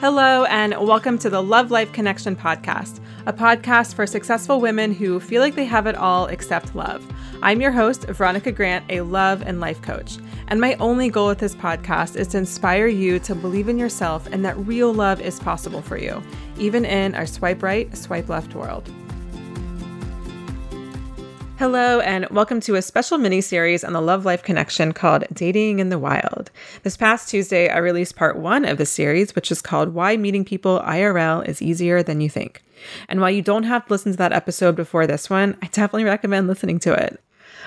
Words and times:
Hello, 0.00 0.44
and 0.44 0.72
welcome 0.78 1.18
to 1.18 1.28
the 1.28 1.42
Love 1.42 1.70
Life 1.70 1.92
Connection 1.92 2.34
podcast, 2.34 3.00
a 3.26 3.34
podcast 3.34 3.94
for 3.94 4.06
successful 4.06 4.58
women 4.58 4.94
who 4.94 5.20
feel 5.20 5.42
like 5.42 5.54
they 5.54 5.66
have 5.66 5.86
it 5.86 5.94
all 5.94 6.24
except 6.28 6.74
love. 6.74 7.06
I'm 7.42 7.60
your 7.60 7.70
host, 7.70 8.06
Veronica 8.06 8.50
Grant, 8.50 8.86
a 8.88 9.02
love 9.02 9.42
and 9.42 9.60
life 9.60 9.82
coach. 9.82 10.16
And 10.48 10.58
my 10.58 10.72
only 10.76 11.10
goal 11.10 11.28
with 11.28 11.38
this 11.38 11.54
podcast 11.54 12.16
is 12.16 12.28
to 12.28 12.38
inspire 12.38 12.86
you 12.86 13.18
to 13.18 13.34
believe 13.34 13.68
in 13.68 13.76
yourself 13.76 14.26
and 14.32 14.42
that 14.42 14.56
real 14.66 14.90
love 14.90 15.20
is 15.20 15.38
possible 15.38 15.82
for 15.82 15.98
you, 15.98 16.22
even 16.56 16.86
in 16.86 17.14
our 17.14 17.26
swipe 17.26 17.62
right, 17.62 17.94
swipe 17.94 18.30
left 18.30 18.54
world. 18.54 18.90
Hello, 21.60 22.00
and 22.00 22.26
welcome 22.30 22.58
to 22.60 22.76
a 22.76 22.80
special 22.80 23.18
mini 23.18 23.42
series 23.42 23.84
on 23.84 23.92
the 23.92 24.00
Love 24.00 24.24
Life 24.24 24.42
Connection 24.42 24.92
called 24.92 25.24
Dating 25.30 25.78
in 25.78 25.90
the 25.90 25.98
Wild. 25.98 26.50
This 26.84 26.96
past 26.96 27.28
Tuesday, 27.28 27.68
I 27.68 27.76
released 27.76 28.16
part 28.16 28.38
one 28.38 28.64
of 28.64 28.78
the 28.78 28.86
series, 28.86 29.34
which 29.34 29.52
is 29.52 29.60
called 29.60 29.92
Why 29.92 30.16
Meeting 30.16 30.42
People 30.42 30.80
IRL 30.80 31.46
is 31.46 31.60
Easier 31.60 32.02
Than 32.02 32.22
You 32.22 32.30
Think. 32.30 32.62
And 33.10 33.20
while 33.20 33.30
you 33.30 33.42
don't 33.42 33.64
have 33.64 33.84
to 33.84 33.92
listen 33.92 34.12
to 34.12 34.16
that 34.16 34.32
episode 34.32 34.74
before 34.74 35.06
this 35.06 35.28
one, 35.28 35.54
I 35.60 35.66
definitely 35.66 36.04
recommend 36.04 36.46
listening 36.46 36.78
to 36.78 36.94
it. 36.94 37.20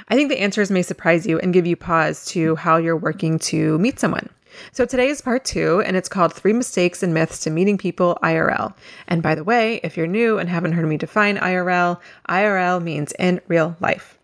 I 0.10 0.16
think 0.16 0.30
the 0.30 0.42
answers 0.42 0.72
may 0.72 0.82
surprise 0.82 1.28
you 1.28 1.38
and 1.38 1.54
give 1.54 1.68
you 1.68 1.76
pause 1.76 2.26
to 2.30 2.56
how 2.56 2.78
you're 2.78 2.98
working 2.98 3.38
to 3.38 3.78
meet 3.78 4.00
someone. 4.00 4.28
So 4.72 4.86
today 4.86 5.08
is 5.08 5.22
part 5.22 5.46
two, 5.46 5.82
and 5.82 5.96
it's 5.96 6.10
called 6.10 6.34
Three 6.34 6.54
Mistakes 6.54 7.04
and 7.04 7.14
Myths 7.14 7.40
to 7.42 7.50
Meeting 7.50 7.78
People 7.78 8.18
IRL. 8.24 8.74
And 9.08 9.22
by 9.22 9.36
the 9.36 9.44
way, 9.44 9.80
if 9.84 9.98
you're 9.98 10.08
new 10.08 10.38
and 10.38 10.50
haven't 10.50 10.74
heard 10.74 10.88
me 10.88 10.98
define 10.98 11.38
IRL, 11.38 12.00
IRL 12.30 12.82
means 12.82 13.14
in 13.20 13.42
real 13.48 13.76
life. 13.80 14.18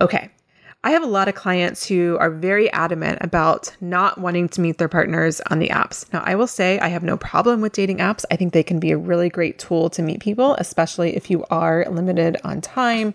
Okay. 0.00 0.30
I 0.84 0.92
have 0.92 1.02
a 1.02 1.06
lot 1.06 1.26
of 1.26 1.34
clients 1.34 1.84
who 1.84 2.16
are 2.20 2.30
very 2.30 2.70
adamant 2.72 3.18
about 3.20 3.76
not 3.80 4.18
wanting 4.18 4.48
to 4.50 4.60
meet 4.60 4.78
their 4.78 4.88
partners 4.88 5.40
on 5.50 5.58
the 5.58 5.70
apps. 5.70 6.10
Now, 6.12 6.22
I 6.24 6.36
will 6.36 6.46
say 6.46 6.78
I 6.78 6.86
have 6.86 7.02
no 7.02 7.16
problem 7.16 7.60
with 7.60 7.72
dating 7.72 7.98
apps. 7.98 8.24
I 8.30 8.36
think 8.36 8.52
they 8.52 8.62
can 8.62 8.78
be 8.78 8.92
a 8.92 8.96
really 8.96 9.28
great 9.28 9.58
tool 9.58 9.90
to 9.90 10.02
meet 10.02 10.20
people, 10.20 10.54
especially 10.54 11.16
if 11.16 11.32
you 11.32 11.44
are 11.50 11.84
limited 11.90 12.36
on 12.44 12.60
time 12.60 13.12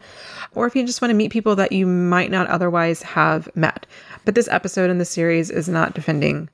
or 0.53 0.67
if 0.67 0.75
you 0.75 0.85
just 0.85 1.01
want 1.01 1.11
to 1.11 1.15
meet 1.15 1.31
people 1.31 1.55
that 1.55 1.71
you 1.71 1.85
might 1.87 2.31
not 2.31 2.47
otherwise 2.47 3.01
have 3.01 3.47
met. 3.55 3.85
But 4.25 4.35
this 4.35 4.49
episode 4.49 4.89
in 4.89 4.97
the 4.97 5.05
series 5.05 5.49
is 5.49 5.69
not 5.69 5.95
defending 5.95 6.49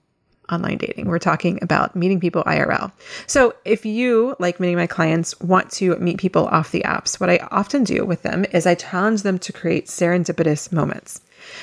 online 0.51 0.77
dating. 0.77 1.07
We're 1.07 1.19
talking 1.19 1.59
about 1.61 1.95
meeting 1.95 2.19
people 2.19 2.43
IRL. 2.43 2.91
So, 3.27 3.53
if 3.65 3.85
you, 3.85 4.35
like 4.39 4.59
many 4.59 4.73
of 4.73 4.77
my 4.77 4.87
clients, 4.87 5.39
want 5.39 5.71
to 5.73 5.95
meet 5.97 6.17
people 6.17 6.47
off 6.47 6.71
the 6.71 6.81
apps, 6.81 7.19
what 7.19 7.29
I 7.29 7.47
often 7.51 7.83
do 7.83 8.05
with 8.05 8.23
them 8.23 8.45
is 8.51 8.65
I 8.65 8.75
challenge 8.75 9.23
them 9.23 9.39
to 9.39 9.53
create 9.53 9.87
serendipitous 9.87 10.71
moments. 10.71 11.21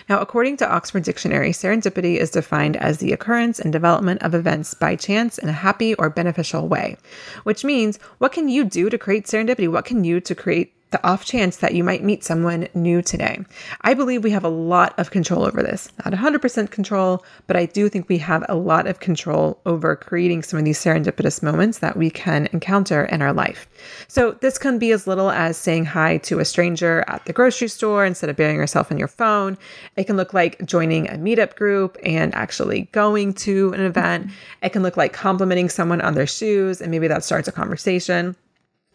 Now, 0.09 0.21
according 0.21 0.57
to 0.59 0.71
Oxford 0.71 1.03
Dictionary, 1.03 1.51
serendipity 1.51 2.17
is 2.17 2.31
defined 2.31 2.77
as 2.77 2.99
the 2.99 3.13
occurrence 3.13 3.59
and 3.59 3.73
development 3.73 4.23
of 4.23 4.35
events 4.35 4.75
by 4.75 4.97
chance 4.97 5.39
in 5.39 5.49
a 5.49 5.53
happy 5.53 5.95
or 5.95 6.11
beneficial 6.11 6.69
way, 6.69 6.97
which 7.45 7.65
means 7.65 7.99
what 8.19 8.33
can 8.33 8.49
you 8.49 8.65
do 8.65 8.89
to 8.89 8.99
create 8.99 9.27
serendipity? 9.27 9.71
What 9.71 9.85
can 9.85 10.05
you 10.05 10.21
to 10.21 10.35
create 10.35 10.76
the 10.91 11.05
off 11.05 11.25
chance 11.25 11.57
that 11.57 11.75
you 11.75 11.83
might 11.83 12.05
meet 12.05 12.23
someone 12.23 12.69
new 12.75 13.03
today. 13.03 13.45
I 13.81 13.93
believe 13.93 14.23
we 14.23 14.31
have 14.31 14.45
a 14.45 14.49
lot 14.49 14.97
of 14.99 15.11
control 15.11 15.45
over 15.45 15.63
this. 15.63 15.89
Not 16.05 16.15
100% 16.15 16.71
control, 16.71 17.25
but 17.49 17.57
I 17.57 17.67
do 17.67 17.89
think 17.89 18.09
we 18.09 18.19
have 18.19 18.45
a 18.49 18.55
lot 18.55 18.87
of 18.87 19.01
control 19.01 19.61
over 19.67 19.97
creating 19.97 20.45
some 20.45 20.59
of 20.59 20.65
these 20.65 20.79
serendipitous 20.79 21.43
moments 21.43 21.79
that 21.79 21.97
we 21.97 22.09
can 22.09 22.49
encounter 22.53 23.05
in 23.07 23.21
our 23.21 23.33
life. 23.33 23.67
So, 24.07 24.33
this 24.41 24.59
can 24.59 24.79
be 24.79 24.93
as 24.93 25.07
little 25.07 25.31
as 25.31 25.57
saying 25.57 25.87
hi 25.87 26.19
to 26.19 26.39
a 26.39 26.45
stranger 26.45 27.05
at 27.09 27.25
the 27.25 27.33
grocery 27.33 27.69
store 27.69 28.05
instead 28.05 28.31
of 28.31 28.37
burying 28.37 28.59
yourself 28.59 28.93
in 28.93 28.99
your 28.99 29.09
phone. 29.09 29.59
It 29.97 30.05
can 30.05 30.17
look 30.17 30.33
like 30.33 30.65
joining 30.65 31.09
a 31.09 31.15
meetup 31.15 31.57
group 31.57 31.99
and 32.05 32.33
actually 32.35 32.83
going 32.93 33.35
to 33.35 33.73
an 33.73 33.81
event. 33.81 34.31
It 34.63 34.71
can 34.71 34.83
look 34.83 34.97
like 34.97 35.13
complimenting 35.13 35.69
someone 35.69 36.01
on 36.01 36.15
their 36.15 36.27
shoes, 36.27 36.81
and 36.81 36.93
maybe 36.93 37.09
that 37.09 37.25
starts 37.25 37.49
a 37.49 37.53
conversation. 37.53 38.37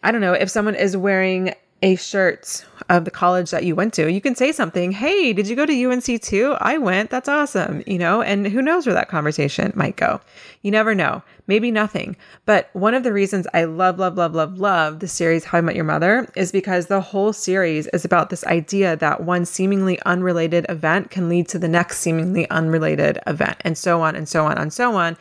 I 0.02 0.10
don't 0.10 0.20
know, 0.20 0.32
if 0.32 0.50
someone 0.50 0.74
is 0.74 0.96
wearing 0.96 1.54
a 1.82 1.96
shirt 1.96 2.64
of 2.88 3.04
the 3.04 3.10
college 3.10 3.50
that 3.50 3.64
you 3.64 3.74
went 3.74 3.92
to, 3.94 4.10
you 4.10 4.20
can 4.20 4.36
say 4.36 4.52
something, 4.52 4.92
Hey, 4.92 5.32
did 5.32 5.48
you 5.48 5.56
go 5.56 5.66
to 5.66 5.84
UNC 5.84 6.22
too? 6.22 6.56
I 6.60 6.78
went. 6.78 7.10
That's 7.10 7.28
awesome. 7.28 7.82
You 7.86 7.98
know, 7.98 8.22
and 8.22 8.46
who 8.46 8.62
knows 8.62 8.86
where 8.86 8.94
that 8.94 9.08
conversation 9.08 9.72
might 9.74 9.96
go. 9.96 10.20
You 10.62 10.70
never 10.70 10.94
know. 10.94 11.22
Maybe 11.48 11.72
nothing. 11.72 12.16
But 12.46 12.70
one 12.72 12.94
of 12.94 13.02
the 13.02 13.12
reasons 13.12 13.48
I 13.52 13.64
love, 13.64 13.98
love, 13.98 14.16
love, 14.16 14.34
love, 14.34 14.58
love 14.58 15.00
the 15.00 15.08
series 15.08 15.44
How 15.44 15.58
I 15.58 15.60
Met 15.60 15.74
Your 15.74 15.84
Mother 15.84 16.28
is 16.36 16.52
because 16.52 16.86
the 16.86 17.00
whole 17.00 17.32
series 17.32 17.88
is 17.88 18.04
about 18.04 18.30
this 18.30 18.44
idea 18.46 18.96
that 18.96 19.24
one 19.24 19.44
seemingly 19.44 20.00
unrelated 20.02 20.64
event 20.68 21.10
can 21.10 21.28
lead 21.28 21.48
to 21.48 21.58
the 21.58 21.68
next 21.68 21.98
seemingly 21.98 22.48
unrelated 22.48 23.18
event, 23.26 23.56
and 23.62 23.76
so 23.76 24.00
on 24.00 24.14
and 24.14 24.28
so 24.28 24.46
on 24.46 24.56
and 24.56 24.72
so 24.72 24.94
on 24.94 25.16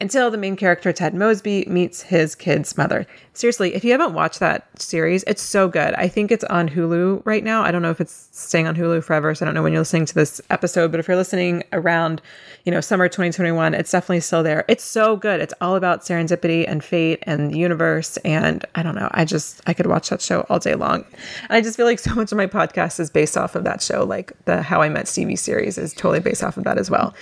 until 0.00 0.30
the 0.30 0.38
main 0.38 0.56
character, 0.56 0.92
Ted 0.92 1.14
Mosby, 1.14 1.64
meets 1.68 2.02
his 2.02 2.34
kid's 2.34 2.76
mother. 2.76 3.06
Seriously, 3.32 3.74
if 3.74 3.84
you 3.84 3.92
haven't 3.92 4.14
watched 4.14 4.40
that 4.40 4.66
series, 4.80 5.22
it's 5.26 5.42
so 5.42 5.68
good. 5.68 5.94
I 5.94 6.08
think 6.08 6.30
it's 6.30 6.44
on 6.44 6.68
Hulu 6.68 7.22
right 7.24 7.44
now. 7.44 7.62
I 7.62 7.70
don't 7.70 7.82
know 7.82 7.90
if 7.90 8.00
it's 8.00 8.28
staying 8.32 8.66
on 8.66 8.76
Hulu 8.76 9.04
forever, 9.04 9.34
so 9.34 9.44
I 9.44 9.46
don't 9.46 9.54
know 9.54 9.62
when 9.62 9.72
you're 9.72 9.80
listening 9.80 10.06
to 10.06 10.14
this 10.14 10.40
episode, 10.50 10.90
but 10.90 11.00
if 11.00 11.08
you're 11.08 11.16
listening 11.16 11.62
around, 11.72 12.22
you 12.64 12.72
know, 12.72 12.80
summer 12.80 13.08
2021, 13.08 13.74
it's 13.74 13.90
definitely 13.90 14.20
still 14.20 14.42
there. 14.42 14.64
It's 14.68 14.84
so 14.84 15.16
good. 15.16 15.40
It's 15.40 15.54
all 15.60 15.76
about 15.76 16.02
serendipity 16.02 16.64
and 16.66 16.82
fate 16.82 17.20
and 17.22 17.52
the 17.52 17.58
universe. 17.58 18.16
And 18.18 18.64
I 18.74 18.82
don't 18.82 18.94
know, 18.94 19.08
I 19.12 19.24
just, 19.24 19.60
I 19.66 19.74
could 19.74 19.86
watch 19.86 20.08
that 20.10 20.20
show 20.20 20.42
all 20.48 20.58
day 20.58 20.74
long. 20.74 21.04
And 21.42 21.50
I 21.50 21.60
just 21.60 21.76
feel 21.76 21.86
like 21.86 21.98
so 21.98 22.14
much 22.14 22.32
of 22.32 22.38
my 22.38 22.46
podcast 22.46 23.00
is 23.00 23.10
based 23.10 23.36
off 23.36 23.54
of 23.54 23.64
that 23.64 23.82
show. 23.82 24.04
Like 24.04 24.32
the 24.44 24.62
How 24.62 24.82
I 24.82 24.88
Met 24.88 25.08
Stevie 25.08 25.36
series 25.36 25.78
is 25.78 25.94
totally 25.94 26.20
based 26.20 26.42
off 26.42 26.56
of 26.56 26.64
that 26.64 26.78
as 26.78 26.90
well. 26.90 27.14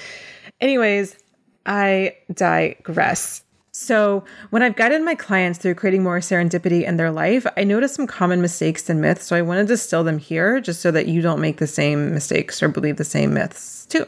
Anyways, 0.60 1.16
I 1.66 2.16
digress. 2.32 3.42
So, 3.76 4.22
when 4.50 4.62
I've 4.62 4.76
guided 4.76 5.02
my 5.02 5.16
clients 5.16 5.58
through 5.58 5.74
creating 5.74 6.04
more 6.04 6.20
serendipity 6.20 6.84
in 6.84 6.96
their 6.96 7.10
life, 7.10 7.44
I 7.56 7.64
noticed 7.64 7.96
some 7.96 8.06
common 8.06 8.40
mistakes 8.40 8.88
and 8.88 9.00
myths. 9.00 9.26
So, 9.26 9.34
I 9.34 9.42
want 9.42 9.58
to 9.58 9.66
distill 9.66 10.04
them 10.04 10.18
here 10.18 10.60
just 10.60 10.80
so 10.80 10.92
that 10.92 11.08
you 11.08 11.20
don't 11.20 11.40
make 11.40 11.56
the 11.56 11.66
same 11.66 12.14
mistakes 12.14 12.62
or 12.62 12.68
believe 12.68 12.98
the 12.98 13.04
same 13.04 13.34
myths 13.34 13.86
too. 13.86 14.06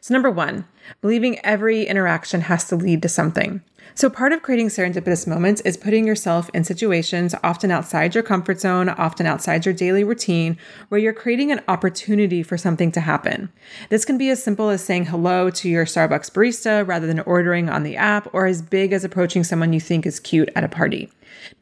So, 0.00 0.12
number 0.12 0.30
one, 0.30 0.66
believing 1.00 1.38
every 1.44 1.84
interaction 1.84 2.42
has 2.42 2.64
to 2.68 2.76
lead 2.76 3.02
to 3.02 3.08
something. 3.08 3.62
So, 3.94 4.10
part 4.10 4.32
of 4.32 4.42
creating 4.42 4.68
serendipitous 4.68 5.26
moments 5.26 5.62
is 5.62 5.78
putting 5.78 6.06
yourself 6.06 6.50
in 6.52 6.64
situations 6.64 7.34
often 7.42 7.70
outside 7.70 8.14
your 8.14 8.22
comfort 8.22 8.60
zone, 8.60 8.90
often 8.90 9.24
outside 9.24 9.64
your 9.64 9.72
daily 9.72 10.04
routine, 10.04 10.58
where 10.90 11.00
you're 11.00 11.14
creating 11.14 11.50
an 11.50 11.62
opportunity 11.66 12.42
for 12.42 12.58
something 12.58 12.92
to 12.92 13.00
happen. 13.00 13.50
This 13.88 14.04
can 14.04 14.18
be 14.18 14.28
as 14.28 14.42
simple 14.42 14.68
as 14.68 14.84
saying 14.84 15.06
hello 15.06 15.48
to 15.48 15.68
your 15.70 15.86
Starbucks 15.86 16.30
barista 16.30 16.86
rather 16.86 17.06
than 17.06 17.20
ordering 17.20 17.70
on 17.70 17.84
the 17.84 17.96
app, 17.96 18.28
or 18.34 18.44
as 18.44 18.60
big 18.60 18.92
as 18.92 19.02
approaching 19.02 19.44
someone 19.44 19.72
you 19.72 19.80
think 19.80 20.04
is 20.04 20.20
cute 20.20 20.50
at 20.54 20.64
a 20.64 20.68
party. 20.68 21.10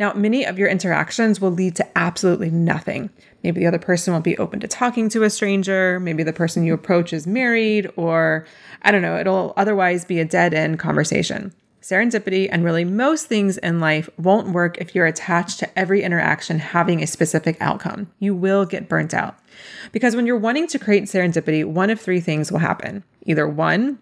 Now, 0.01 0.13
many 0.13 0.45
of 0.45 0.59
your 0.59 0.69
interactions 0.69 1.41
will 1.41 1.51
lead 1.51 1.77
to 1.77 1.99
absolutely 1.99 2.51
nothing. 2.51 3.11
Maybe 3.45 3.61
the 3.61 3.67
other 3.67 3.79
person 3.79 4.13
won't 4.13 4.25
be 4.25 4.39
open 4.39 4.61
to 4.61 4.69
talking 4.69 5.09
to 5.11 5.23
a 5.23 5.31
stranger. 5.31 6.01
Maybe 6.01 6.23
the 6.23 6.33
person 6.33 6.65
you 6.65 6.73
approach 6.73 7.13
is 7.13 7.27
married, 7.27 7.91
or 7.97 8.47
I 8.83 8.91
don't 8.91 9.03
know, 9.03 9.14
it'll 9.19 9.53
otherwise 9.57 10.05
be 10.05 10.21
a 10.21 10.25
dead 10.25 10.55
end 10.55 10.79
conversation. 10.79 11.53
Serendipity 11.85 12.49
and 12.51 12.65
really 12.65 12.85
most 12.85 13.27
things 13.27 13.59
in 13.59 13.79
life 13.79 14.09
won't 14.17 14.55
work 14.55 14.79
if 14.79 14.95
you're 14.95 15.05
attached 15.05 15.59
to 15.59 15.79
every 15.79 16.03
interaction 16.03 16.59
having 16.59 17.03
a 17.03 17.07
specific 17.07 17.59
outcome. 17.61 18.11
You 18.19 18.35
will 18.35 18.65
get 18.65 18.89
burnt 18.89 19.13
out. 19.13 19.39
Because 19.93 20.17
when 20.17 20.25
you're 20.25 20.39
wanting 20.39 20.67
to 20.69 20.79
create 20.79 21.05
serendipity, 21.05 21.63
one 21.63 21.91
of 21.91 22.01
three 22.01 22.21
things 22.21 22.51
will 22.51 22.61
happen. 22.61 23.05
Either 23.27 23.47
one, 23.47 23.99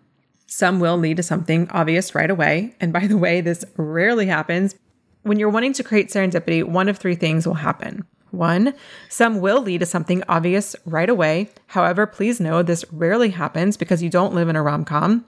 some 0.46 0.78
will 0.78 0.96
lead 0.96 1.16
to 1.16 1.24
something 1.24 1.68
obvious 1.70 2.14
right 2.14 2.30
away. 2.30 2.76
And 2.80 2.92
by 2.92 3.08
the 3.08 3.18
way, 3.18 3.40
this 3.40 3.64
rarely 3.76 4.26
happens. 4.26 4.76
When 5.22 5.40
you're 5.40 5.48
wanting 5.48 5.72
to 5.72 5.82
create 5.82 6.08
serendipity, 6.08 6.62
one 6.62 6.88
of 6.88 6.98
three 6.98 7.16
things 7.16 7.48
will 7.48 7.54
happen. 7.54 8.06
One, 8.32 8.72
some 9.10 9.40
will 9.40 9.60
lead 9.60 9.80
to 9.80 9.86
something 9.86 10.24
obvious 10.26 10.74
right 10.86 11.08
away. 11.08 11.50
However, 11.66 12.06
please 12.06 12.40
know 12.40 12.62
this 12.62 12.84
rarely 12.90 13.28
happens 13.28 13.76
because 13.76 14.02
you 14.02 14.08
don't 14.08 14.34
live 14.34 14.48
in 14.48 14.56
a 14.56 14.62
rom 14.62 14.84
com. 14.86 15.24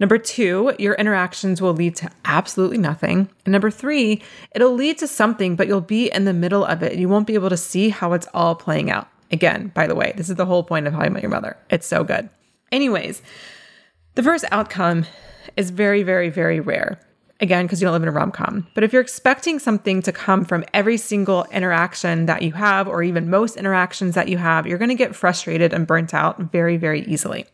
Number 0.00 0.18
two, 0.18 0.74
your 0.78 0.94
interactions 0.94 1.62
will 1.62 1.72
lead 1.72 1.94
to 1.96 2.10
absolutely 2.24 2.78
nothing. 2.78 3.30
And 3.46 3.52
number 3.52 3.70
three, 3.70 4.22
it'll 4.56 4.74
lead 4.74 4.98
to 4.98 5.06
something, 5.06 5.54
but 5.54 5.68
you'll 5.68 5.80
be 5.80 6.10
in 6.10 6.24
the 6.24 6.32
middle 6.32 6.64
of 6.64 6.82
it. 6.82 6.98
You 6.98 7.08
won't 7.08 7.28
be 7.28 7.34
able 7.34 7.50
to 7.50 7.56
see 7.56 7.90
how 7.90 8.12
it's 8.12 8.28
all 8.34 8.56
playing 8.56 8.90
out. 8.90 9.08
Again, 9.30 9.70
by 9.74 9.86
the 9.86 9.94
way, 9.94 10.12
this 10.16 10.28
is 10.28 10.36
the 10.36 10.46
whole 10.46 10.64
point 10.64 10.88
of 10.88 10.92
How 10.92 11.00
I 11.00 11.08
Met 11.08 11.22
Your 11.22 11.30
Mother. 11.30 11.56
It's 11.70 11.86
so 11.86 12.02
good. 12.02 12.28
Anyways, 12.72 13.22
the 14.14 14.22
first 14.22 14.44
outcome 14.50 15.06
is 15.56 15.70
very, 15.70 16.02
very, 16.02 16.28
very 16.28 16.58
rare 16.58 16.98
again, 17.40 17.64
because 17.66 17.80
you 17.80 17.86
don't 17.86 17.92
live 17.92 18.02
in 18.02 18.08
a 18.08 18.12
rom 18.12 18.32
com. 18.32 18.66
But 18.74 18.84
if 18.84 18.92
you're 18.92 19.02
expecting 19.02 19.58
something 19.58 20.02
to 20.02 20.12
come 20.12 20.44
from 20.44 20.64
every 20.74 20.96
single 20.96 21.44
interaction 21.52 22.26
that 22.26 22.42
you 22.42 22.52
have, 22.52 22.88
or 22.88 23.02
even 23.02 23.30
most 23.30 23.56
interactions 23.56 24.14
that 24.14 24.28
you 24.28 24.38
have, 24.38 24.66
you're 24.66 24.78
going 24.78 24.88
to 24.88 24.94
get 24.94 25.14
frustrated 25.14 25.72
and 25.72 25.86
burnt 25.86 26.14
out 26.14 26.38
very, 26.52 26.76
very 26.76 27.02
easily. 27.02 27.46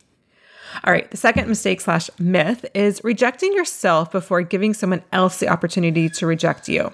All 0.83 0.93
right, 0.93 1.09
the 1.11 1.17
second 1.17 1.49
mistake 1.49 1.81
slash 1.81 2.11
myth 2.19 2.67
is 2.75 3.01
rejecting 3.05 3.53
yourself 3.53 4.11
before 4.11 4.43
giving 4.43 4.75
someone 4.75 5.05
else 5.13 5.39
the 5.39 5.49
opportunity 5.49 6.09
to 6.09 6.27
reject 6.27 6.69
you. 6.69 6.93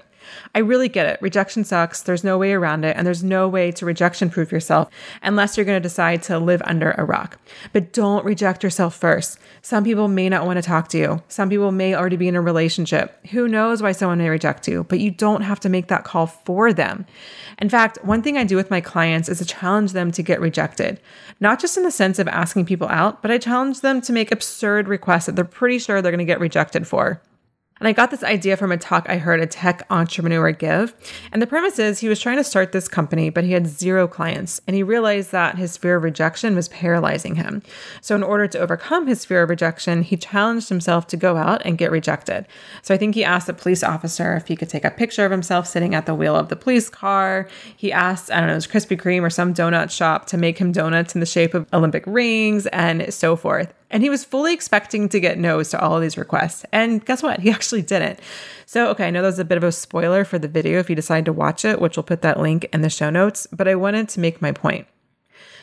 I 0.54 0.60
really 0.60 0.88
get 0.88 1.06
it. 1.06 1.20
Rejection 1.22 1.64
sucks. 1.64 2.02
There's 2.02 2.24
no 2.24 2.38
way 2.38 2.52
around 2.52 2.84
it. 2.84 2.96
And 2.96 3.06
there's 3.06 3.24
no 3.24 3.48
way 3.48 3.70
to 3.72 3.86
rejection 3.86 4.30
proof 4.30 4.52
yourself 4.52 4.90
unless 5.22 5.56
you're 5.56 5.66
going 5.66 5.80
to 5.80 5.88
decide 5.88 6.22
to 6.24 6.38
live 6.38 6.62
under 6.64 6.92
a 6.92 7.04
rock. 7.04 7.38
But 7.72 7.92
don't 7.92 8.24
reject 8.24 8.62
yourself 8.62 8.96
first. 8.96 9.38
Some 9.62 9.84
people 9.84 10.08
may 10.08 10.28
not 10.28 10.46
want 10.46 10.56
to 10.56 10.62
talk 10.62 10.88
to 10.88 10.98
you. 10.98 11.22
Some 11.28 11.48
people 11.48 11.72
may 11.72 11.94
already 11.94 12.16
be 12.16 12.28
in 12.28 12.36
a 12.36 12.40
relationship. 12.40 13.24
Who 13.26 13.48
knows 13.48 13.82
why 13.82 13.92
someone 13.92 14.18
may 14.18 14.28
reject 14.28 14.66
you, 14.66 14.84
but 14.84 15.00
you 15.00 15.10
don't 15.10 15.42
have 15.42 15.60
to 15.60 15.68
make 15.68 15.88
that 15.88 16.04
call 16.04 16.26
for 16.26 16.72
them. 16.72 17.06
In 17.58 17.68
fact, 17.68 18.02
one 18.04 18.22
thing 18.22 18.36
I 18.36 18.44
do 18.44 18.56
with 18.56 18.70
my 18.70 18.80
clients 18.80 19.28
is 19.28 19.38
to 19.38 19.44
challenge 19.44 19.92
them 19.92 20.10
to 20.12 20.22
get 20.22 20.40
rejected, 20.40 21.00
not 21.40 21.60
just 21.60 21.76
in 21.76 21.82
the 21.82 21.90
sense 21.90 22.18
of 22.18 22.28
asking 22.28 22.66
people 22.66 22.88
out, 22.88 23.20
but 23.22 23.30
I 23.30 23.38
challenge 23.38 23.80
them 23.80 24.00
to 24.02 24.12
make 24.12 24.32
absurd 24.32 24.88
requests 24.88 25.26
that 25.26 25.36
they're 25.36 25.44
pretty 25.44 25.78
sure 25.78 26.00
they're 26.00 26.12
going 26.12 26.18
to 26.18 26.24
get 26.24 26.40
rejected 26.40 26.86
for. 26.86 27.20
And 27.80 27.88
I 27.88 27.92
got 27.92 28.10
this 28.10 28.22
idea 28.22 28.58
from 28.58 28.72
a 28.72 28.76
talk 28.76 29.08
I 29.08 29.16
heard 29.16 29.40
a 29.40 29.46
tech 29.46 29.86
entrepreneur 29.88 30.52
give. 30.52 30.94
And 31.32 31.40
the 31.40 31.46
premise 31.46 31.78
is 31.78 31.98
he 31.98 32.10
was 32.10 32.20
trying 32.20 32.36
to 32.36 32.44
start 32.44 32.72
this 32.72 32.88
company, 32.88 33.30
but 33.30 33.42
he 33.42 33.52
had 33.52 33.66
zero 33.66 34.06
clients. 34.06 34.60
And 34.66 34.76
he 34.76 34.82
realized 34.82 35.32
that 35.32 35.56
his 35.56 35.78
fear 35.78 35.96
of 35.96 36.02
rejection 36.02 36.54
was 36.54 36.68
paralyzing 36.68 37.36
him. 37.36 37.62
So, 38.02 38.14
in 38.14 38.22
order 38.22 38.46
to 38.48 38.58
overcome 38.58 39.06
his 39.06 39.24
fear 39.24 39.42
of 39.42 39.48
rejection, 39.48 40.02
he 40.02 40.18
challenged 40.18 40.68
himself 40.68 41.06
to 41.08 41.16
go 41.16 41.38
out 41.38 41.62
and 41.64 41.78
get 41.78 41.90
rejected. 41.90 42.46
So, 42.82 42.94
I 42.94 42.98
think 42.98 43.14
he 43.14 43.24
asked 43.24 43.48
a 43.48 43.54
police 43.54 43.82
officer 43.82 44.36
if 44.36 44.48
he 44.48 44.56
could 44.56 44.68
take 44.68 44.84
a 44.84 44.90
picture 44.90 45.24
of 45.24 45.30
himself 45.30 45.66
sitting 45.66 45.94
at 45.94 46.04
the 46.04 46.14
wheel 46.14 46.36
of 46.36 46.50
the 46.50 46.56
police 46.56 46.90
car. 46.90 47.48
He 47.74 47.90
asked, 47.90 48.30
I 48.30 48.40
don't 48.40 48.48
know, 48.48 48.52
it 48.52 48.56
was 48.56 48.66
Krispy 48.66 49.00
Kreme 49.00 49.22
or 49.22 49.30
some 49.30 49.54
donut 49.54 49.90
shop 49.90 50.26
to 50.26 50.36
make 50.36 50.58
him 50.58 50.70
donuts 50.70 51.14
in 51.14 51.20
the 51.20 51.26
shape 51.26 51.54
of 51.54 51.66
Olympic 51.72 52.04
rings 52.06 52.66
and 52.66 53.12
so 53.12 53.36
forth. 53.36 53.72
And 53.90 54.02
he 54.02 54.10
was 54.10 54.24
fully 54.24 54.54
expecting 54.54 55.08
to 55.08 55.20
get 55.20 55.38
no's 55.38 55.70
to 55.70 55.80
all 55.80 55.96
of 55.96 56.02
these 56.02 56.16
requests. 56.16 56.64
And 56.72 57.04
guess 57.04 57.22
what? 57.22 57.40
He 57.50 57.50
actually 57.50 57.82
didn't. 57.82 58.20
So, 58.66 58.88
okay, 58.90 59.08
I 59.08 59.10
know 59.10 59.22
that 59.22 59.28
was 59.28 59.38
a 59.38 59.44
bit 59.44 59.58
of 59.58 59.64
a 59.64 59.72
spoiler 59.72 60.24
for 60.24 60.38
the 60.38 60.46
video 60.46 60.78
if 60.78 60.88
you 60.88 60.96
decide 60.96 61.24
to 61.24 61.32
watch 61.32 61.64
it, 61.64 61.80
which 61.80 61.96
we'll 61.96 62.04
put 62.04 62.22
that 62.22 62.38
link 62.38 62.68
in 62.72 62.82
the 62.82 62.90
show 62.90 63.10
notes, 63.10 63.46
but 63.50 63.66
I 63.66 63.74
wanted 63.74 64.08
to 64.10 64.20
make 64.20 64.40
my 64.40 64.52
point. 64.52 64.86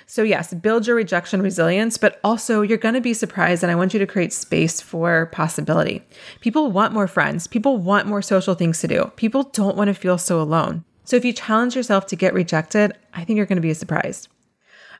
So, 0.10 0.24
yes, 0.24 0.54
build 0.54 0.88
your 0.88 0.96
rejection 0.96 1.42
resilience, 1.42 1.98
but 1.98 2.20
also 2.24 2.62
you're 2.62 2.78
going 2.78 2.96
to 2.96 3.02
be 3.02 3.14
surprised. 3.14 3.62
And 3.62 3.70
I 3.70 3.76
want 3.76 3.94
you 3.94 4.00
to 4.00 4.08
create 4.08 4.32
space 4.32 4.80
for 4.80 5.28
possibility. 5.28 6.02
People 6.40 6.72
want 6.72 6.94
more 6.94 7.08
friends, 7.08 7.46
people 7.46 7.78
want 7.78 8.08
more 8.08 8.22
social 8.22 8.56
things 8.56 8.80
to 8.80 8.88
do. 8.88 9.12
People 9.18 9.44
don't 9.44 9.76
want 9.76 9.90
to 9.90 9.94
feel 9.94 10.18
so 10.18 10.42
alone. 10.42 10.86
So, 11.04 11.18
if 11.18 11.26
you 11.26 11.34
challenge 11.34 11.76
yourself 11.76 12.06
to 12.08 12.16
get 12.16 12.34
rejected, 12.34 12.94
I 13.14 13.26
think 13.26 13.36
you're 13.36 13.46
going 13.46 13.58
to 13.58 13.62
be 13.62 13.74
surprised. 13.74 14.30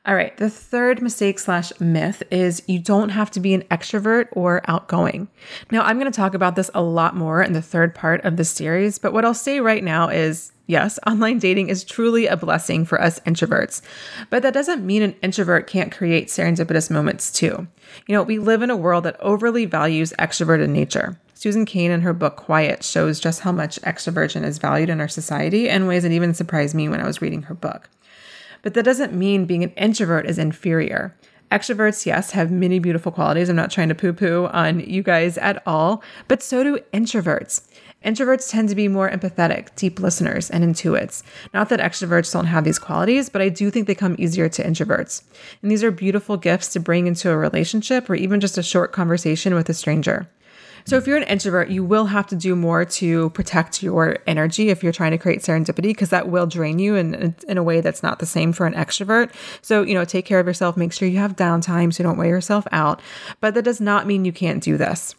All 0.08 0.16
right, 0.16 0.36
the 0.38 0.50
third 0.50 1.02
mistake 1.02 1.38
slash 1.38 1.78
myth 1.82 2.24
is 2.32 2.64
you 2.66 2.80
don't 2.80 3.10
have 3.10 3.30
to 3.32 3.42
be 3.42 3.54
an 3.54 3.64
extrovert 3.64 4.30
or 4.32 4.62
outgoing. 4.66 5.28
Now, 5.70 5.82
I'm 5.82 6.00
going 6.00 6.10
to 6.10 6.16
talk 6.16 6.34
about 6.34 6.56
this 6.56 6.72
a 6.74 6.82
lot 6.82 7.14
more 7.14 7.44
in 7.44 7.52
the 7.52 7.62
third 7.62 7.94
part 7.94 8.24
of 8.24 8.38
the 8.38 8.46
series, 8.46 9.00
but 9.00 9.12
what 9.12 9.26
I'll 9.26 9.34
say 9.34 9.60
right 9.60 9.84
now 9.84 10.08
is 10.08 10.54
yes, 10.66 10.98
online 11.08 11.40
dating 11.40 11.68
is 11.68 11.84
truly 11.84 12.26
a 12.26 12.38
blessing 12.38 12.86
for 12.86 13.02
us 13.02 13.20
introverts, 13.26 13.82
but 14.30 14.44
that 14.44 14.54
doesn't 14.54 14.86
mean 14.86 15.02
an 15.02 15.16
introvert 15.22 15.68
can't 15.68 15.92
create 15.92 16.30
serendipitous 16.30 16.90
moments 16.90 17.30
too. 17.30 17.68
You 18.08 18.16
know, 18.16 18.24
we 18.24 18.40
live 18.40 18.62
in 18.62 18.72
a 18.72 18.78
world 18.78 19.04
that 19.04 19.20
overly 19.20 19.66
values 19.66 20.14
extroverted 20.18 20.70
nature. 20.70 21.20
Susan 21.34 21.66
Cain 21.66 21.92
in 21.92 22.02
her 22.02 22.14
book 22.14 22.38
Quiet 22.38 22.82
shows 22.82 23.20
just 23.20 23.42
how 23.42 23.52
much 23.52 23.80
extroversion 23.82 24.46
is 24.46 24.58
valued 24.58 24.90
in 24.90 25.02
our 25.02 25.10
society 25.10 25.68
in 25.68 25.86
ways 25.86 26.04
that 26.04 26.14
even 26.14 26.34
surprised 26.34 26.74
me 26.74 26.88
when 26.88 27.02
I 27.02 27.06
was 27.06 27.22
reading 27.22 27.44
her 27.44 27.54
book. 27.54 27.90
But 28.62 28.74
that 28.74 28.84
doesn't 28.84 29.14
mean 29.14 29.46
being 29.46 29.64
an 29.64 29.72
introvert 29.72 30.26
is 30.26 30.38
inferior. 30.38 31.16
Extroverts, 31.52 32.06
yes, 32.06 32.32
have 32.32 32.52
many 32.52 32.78
beautiful 32.78 33.12
qualities. 33.12 33.48
I'm 33.48 33.56
not 33.56 33.72
trying 33.72 33.90
to 33.90 33.96
poo 33.96 34.12
poo 34.12 34.48
on 34.48 34.82
you 34.82 35.02
guys 35.02 35.38
at 35.38 35.64
all, 35.66 36.04
but 36.28 36.44
so 36.44 36.62
do 36.62 36.80
introverts. 36.94 37.62
Introverts 38.06 38.52
tend 38.52 38.70
to 38.70 38.76
be 38.76 38.88
more 38.88 39.10
empathetic, 39.10 39.74
deep 39.76 40.00
listeners, 40.00 40.50
and 40.50 40.64
intuits. 40.64 41.24
Not 41.54 41.70
that 41.70 41.80
extroverts 41.80 42.32
don't 42.32 42.46
have 42.46 42.64
these 42.64 42.78
qualities, 42.78 43.30
but 43.30 43.42
I 43.42 43.50
do 43.50 43.72
think 43.72 43.88
they 43.88 43.96
come 43.96 44.16
easier 44.20 44.50
to 44.50 44.64
introverts. 44.64 45.24
And 45.62 45.72
these 45.72 45.84
are 45.84 45.92
beautiful 45.92 46.38
gifts 46.38 46.68
to 46.74 46.80
bring 46.80 47.08
into 47.08 47.32
a 47.32 47.38
relationship 47.38 48.10
or 48.10 48.16
even 48.16 48.40
just 48.40 48.58
a 48.58 48.64
short 48.64 48.92
conversation 48.92 49.56
with 49.56 49.70
a 49.70 49.74
stranger. 49.74 50.30
So 50.88 50.96
if 50.96 51.06
you're 51.06 51.18
an 51.18 51.24
introvert, 51.24 51.68
you 51.68 51.84
will 51.84 52.06
have 52.06 52.28
to 52.28 52.36
do 52.38 52.56
more 52.56 52.86
to 52.86 53.30
protect 53.32 53.84
your 53.84 54.20
energy 54.26 54.70
if 54.70 54.82
you're 54.82 54.94
trying 54.94 55.12
to 55.12 55.18
create 55.18 55.42
serendipity 55.42 55.90
because 55.90 56.12
that 56.12 56.30
will 56.30 56.48
drain 56.48 56.80
you 56.80 56.96
in, 56.96 57.36
in 57.46 57.58
a 57.58 57.64
way 57.64 57.82
that's 57.82 58.02
not 58.02 58.20
the 58.20 58.26
same 58.26 58.54
for 58.54 58.66
an 58.66 58.74
extrovert. 58.74 59.34
So, 59.62 59.82
you 59.84 59.94
know, 59.94 60.06
take 60.06 60.26
care 60.26 60.40
of 60.40 60.48
yourself, 60.48 60.78
make 60.78 60.94
sure 60.94 61.06
you 61.06 61.18
have 61.18 61.36
downtime 61.36 61.94
so 61.94 62.02
you 62.02 62.08
don't 62.08 62.18
wear 62.18 62.30
yourself 62.30 62.66
out. 62.72 63.02
But 63.42 63.54
that 63.56 63.64
does 63.64 63.82
not 63.82 64.08
mean 64.08 64.24
you 64.24 64.32
can't 64.32 64.64
do 64.64 64.78
this. 64.78 65.14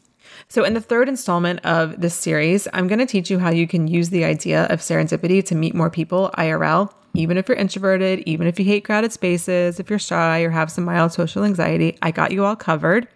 So, 0.49 0.65
in 0.65 0.73
the 0.73 0.81
third 0.81 1.07
installment 1.07 1.61
of 1.67 2.01
this 2.01 2.15
series, 2.15 2.67
I'm 2.73 2.89
going 2.89 3.01
to 3.01 3.05
teach 3.05 3.31
you 3.31 3.39
how 3.39 3.51
you 3.51 3.67
can 3.67 3.89
use 3.89 4.09
the 4.09 4.25
idea 4.25 4.65
of 4.71 4.81
serendipity 4.81 5.45
to 5.45 5.55
meet 5.55 5.75
more 5.75 5.91
people 5.91 6.31
IRL 6.39 6.91
even 7.19 7.37
if 7.37 7.49
you're 7.49 7.57
introverted, 7.57 8.21
even 8.27 8.47
if 8.47 8.61
you 8.61 8.65
hate 8.65 8.85
crowded 8.85 9.13
spaces, 9.13 9.81
if 9.81 9.91
you're 9.91 9.99
shy 9.99 10.43
or 10.43 10.51
have 10.51 10.71
some 10.71 10.85
mild 10.85 11.13
social 11.13 11.43
anxiety, 11.43 11.99
I 12.01 12.13
got 12.13 12.31
you 12.31 12.45
all 12.45 12.55
covered. 12.55 13.09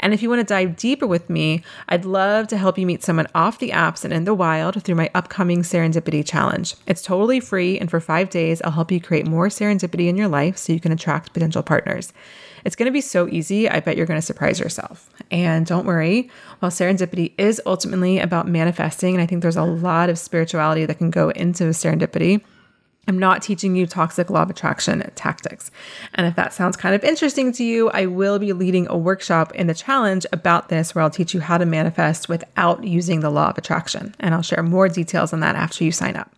And 0.00 0.12
if 0.12 0.20
you 0.20 0.28
want 0.28 0.40
to 0.40 0.44
dive 0.44 0.74
deeper 0.74 1.06
with 1.06 1.30
me, 1.30 1.62
I'd 1.88 2.04
love 2.04 2.48
to 2.48 2.58
help 2.58 2.76
you 2.76 2.84
meet 2.84 3.04
someone 3.04 3.28
off 3.36 3.60
the 3.60 3.70
apps 3.70 4.04
and 4.04 4.12
in 4.12 4.24
the 4.24 4.34
wild 4.34 4.82
through 4.82 4.96
my 4.96 5.10
upcoming 5.14 5.62
Serendipity 5.62 6.26
Challenge. 6.26 6.74
It's 6.88 7.02
totally 7.02 7.38
free, 7.38 7.78
and 7.78 7.88
for 7.88 8.00
five 8.00 8.30
days, 8.30 8.60
I'll 8.62 8.72
help 8.72 8.90
you 8.90 9.00
create 9.00 9.28
more 9.28 9.46
serendipity 9.46 10.08
in 10.08 10.16
your 10.16 10.28
life 10.28 10.56
so 10.56 10.72
you 10.72 10.80
can 10.80 10.90
attract 10.90 11.32
potential 11.32 11.62
partners. 11.62 12.12
It's 12.64 12.74
going 12.74 12.86
to 12.86 12.92
be 12.92 13.00
so 13.00 13.28
easy. 13.28 13.68
I 13.70 13.78
bet 13.78 13.96
you're 13.96 14.06
going 14.06 14.18
to 14.18 14.26
surprise 14.26 14.58
yourself. 14.58 15.08
And 15.30 15.64
don't 15.66 15.86
worry, 15.86 16.30
while 16.58 16.72
serendipity 16.72 17.32
is 17.38 17.62
ultimately 17.64 18.18
about 18.18 18.48
manifesting, 18.48 19.14
and 19.14 19.22
I 19.22 19.26
think 19.26 19.42
there's 19.42 19.56
a 19.56 19.62
lot 19.62 20.10
of 20.10 20.18
spirituality 20.18 20.84
that 20.84 20.98
can 20.98 21.12
go 21.12 21.28
into 21.30 21.64
serendipity 21.66 22.42
I'm 23.06 23.18
not 23.18 23.42
teaching 23.42 23.76
you 23.76 23.86
toxic 23.86 24.30
law 24.30 24.42
of 24.42 24.50
attraction 24.50 25.08
tactics. 25.14 25.70
And 26.14 26.26
if 26.26 26.34
that 26.36 26.52
sounds 26.52 26.76
kind 26.76 26.94
of 26.94 27.04
interesting 27.04 27.52
to 27.52 27.64
you, 27.64 27.88
I 27.90 28.06
will 28.06 28.38
be 28.38 28.52
leading 28.52 28.88
a 28.88 28.96
workshop 28.96 29.54
in 29.54 29.66
the 29.66 29.74
challenge 29.74 30.26
about 30.32 30.68
this 30.68 30.94
where 30.94 31.02
I'll 31.02 31.10
teach 31.10 31.34
you 31.34 31.40
how 31.40 31.58
to 31.58 31.66
manifest 31.66 32.28
without 32.28 32.84
using 32.84 33.20
the 33.20 33.30
law 33.30 33.50
of 33.50 33.58
attraction. 33.58 34.14
And 34.18 34.34
I'll 34.34 34.42
share 34.42 34.62
more 34.62 34.88
details 34.88 35.32
on 35.32 35.40
that 35.40 35.56
after 35.56 35.84
you 35.84 35.92
sign 35.92 36.16
up. 36.16 36.30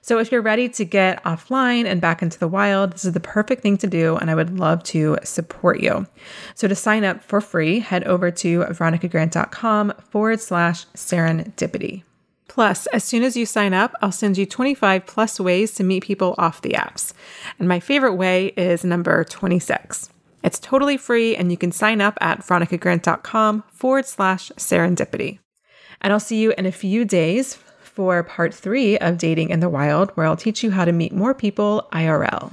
So 0.00 0.18
if 0.18 0.30
you're 0.30 0.42
ready 0.42 0.68
to 0.70 0.84
get 0.84 1.22
offline 1.24 1.86
and 1.86 2.00
back 2.00 2.22
into 2.22 2.38
the 2.38 2.48
wild, 2.48 2.92
this 2.92 3.04
is 3.04 3.12
the 3.12 3.20
perfect 3.20 3.62
thing 3.62 3.76
to 3.78 3.86
do, 3.86 4.16
and 4.16 4.30
I 4.30 4.34
would 4.34 4.58
love 4.58 4.82
to 4.84 5.18
support 5.24 5.80
you. 5.80 6.06
So 6.54 6.68
to 6.68 6.74
sign 6.74 7.04
up 7.04 7.22
for 7.22 7.40
free, 7.40 7.80
head 7.80 8.04
over 8.04 8.30
to 8.30 8.60
veronicagrant.com 8.60 9.94
forward 10.10 10.40
slash 10.40 10.86
serendipity. 10.88 12.02
Plus, 12.48 12.86
as 12.88 13.04
soon 13.04 13.22
as 13.22 13.36
you 13.36 13.46
sign 13.46 13.74
up, 13.74 13.94
I'll 14.00 14.10
send 14.10 14.36
you 14.36 14.46
25 14.46 15.06
plus 15.06 15.38
ways 15.38 15.74
to 15.74 15.84
meet 15.84 16.02
people 16.02 16.34
off 16.38 16.62
the 16.62 16.70
apps. 16.70 17.12
And 17.58 17.68
my 17.68 17.78
favorite 17.78 18.14
way 18.14 18.46
is 18.56 18.84
number 18.84 19.22
26. 19.24 20.10
It's 20.42 20.58
totally 20.58 20.96
free, 20.96 21.36
and 21.36 21.50
you 21.50 21.56
can 21.56 21.72
sign 21.72 22.00
up 22.00 22.16
at 22.20 22.40
veronicagrant.com 22.40 23.64
forward 23.70 24.06
slash 24.06 24.50
serendipity. 24.56 25.38
And 26.00 26.12
I'll 26.12 26.20
see 26.20 26.40
you 26.40 26.54
in 26.56 26.64
a 26.64 26.72
few 26.72 27.04
days 27.04 27.58
for 27.80 28.22
part 28.22 28.54
three 28.54 28.96
of 28.98 29.18
Dating 29.18 29.50
in 29.50 29.60
the 29.60 29.68
Wild, 29.68 30.10
where 30.12 30.26
I'll 30.26 30.36
teach 30.36 30.62
you 30.62 30.70
how 30.70 30.84
to 30.84 30.92
meet 30.92 31.12
more 31.12 31.34
people 31.34 31.88
IRL. 31.92 32.52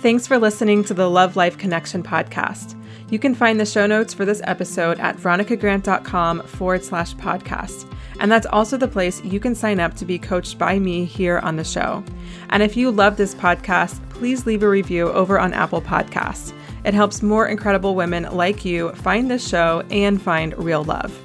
Thanks 0.00 0.28
for 0.28 0.38
listening 0.38 0.84
to 0.84 0.94
the 0.94 1.10
Love 1.10 1.34
Life 1.34 1.58
Connection 1.58 2.04
podcast. 2.04 2.77
You 3.10 3.18
can 3.18 3.34
find 3.34 3.58
the 3.58 3.64
show 3.64 3.86
notes 3.86 4.12
for 4.12 4.24
this 4.24 4.42
episode 4.44 4.98
at 5.00 5.16
veronicagrant.com 5.16 6.42
forward 6.42 6.84
slash 6.84 7.14
podcast. 7.14 7.90
And 8.20 8.30
that's 8.30 8.46
also 8.46 8.76
the 8.76 8.88
place 8.88 9.24
you 9.24 9.40
can 9.40 9.54
sign 9.54 9.80
up 9.80 9.94
to 9.94 10.04
be 10.04 10.18
coached 10.18 10.58
by 10.58 10.78
me 10.78 11.04
here 11.04 11.38
on 11.38 11.56
the 11.56 11.64
show. 11.64 12.04
And 12.50 12.62
if 12.62 12.76
you 12.76 12.90
love 12.90 13.16
this 13.16 13.34
podcast, 13.34 14.06
please 14.10 14.44
leave 14.44 14.62
a 14.62 14.68
review 14.68 15.08
over 15.10 15.38
on 15.38 15.54
Apple 15.54 15.80
Podcasts. 15.80 16.52
It 16.84 16.94
helps 16.94 17.22
more 17.22 17.46
incredible 17.46 17.94
women 17.94 18.24
like 18.24 18.64
you 18.64 18.92
find 18.92 19.30
this 19.30 19.46
show 19.46 19.84
and 19.90 20.20
find 20.20 20.56
real 20.58 20.84
love. 20.84 21.16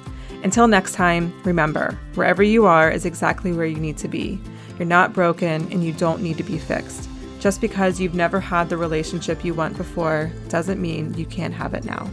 Until 0.42 0.68
next 0.68 0.92
time, 0.92 1.32
remember 1.44 1.98
wherever 2.14 2.42
you 2.42 2.66
are 2.66 2.90
is 2.90 3.04
exactly 3.04 3.52
where 3.52 3.66
you 3.66 3.76
need 3.76 3.96
to 3.98 4.08
be. 4.08 4.40
You're 4.78 4.86
not 4.86 5.12
broken 5.12 5.70
and 5.72 5.84
you 5.84 5.92
don't 5.92 6.22
need 6.22 6.36
to 6.38 6.44
be 6.44 6.58
fixed. 6.58 7.08
Just 7.44 7.60
because 7.60 8.00
you've 8.00 8.14
never 8.14 8.40
had 8.40 8.70
the 8.70 8.78
relationship 8.78 9.44
you 9.44 9.52
want 9.52 9.76
before 9.76 10.32
doesn't 10.48 10.80
mean 10.80 11.12
you 11.12 11.26
can't 11.26 11.52
have 11.52 11.74
it 11.74 11.84
now. 11.84 12.10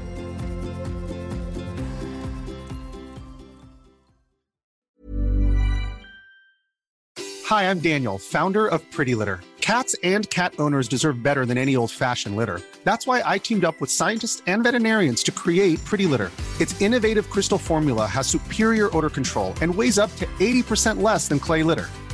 Hi, 7.45 7.69
I'm 7.69 7.79
Daniel, 7.79 8.17
founder 8.17 8.67
of 8.67 8.81
Pretty 8.91 9.15
Litter. 9.15 9.39
Cats 9.61 9.95
and 10.03 10.29
cat 10.29 10.53
owners 10.59 10.89
deserve 10.89 11.23
better 11.23 11.45
than 11.45 11.57
any 11.57 11.77
old 11.77 11.91
fashioned 11.91 12.35
litter. 12.35 12.59
That's 12.83 13.07
why 13.07 13.23
I 13.25 13.37
teamed 13.37 13.63
up 13.63 13.79
with 13.79 13.89
scientists 13.89 14.43
and 14.47 14.65
veterinarians 14.65 15.23
to 15.23 15.31
create 15.31 15.79
Pretty 15.85 16.07
Litter. 16.07 16.29
Its 16.59 16.81
innovative 16.81 17.29
crystal 17.29 17.57
formula 17.57 18.05
has 18.05 18.27
superior 18.27 18.93
odor 18.97 19.09
control 19.09 19.53
and 19.61 19.73
weighs 19.73 19.97
up 19.97 20.13
to 20.17 20.25
80% 20.41 21.01
less 21.01 21.29
than 21.29 21.39
clay 21.39 21.63
litter. 21.63 21.87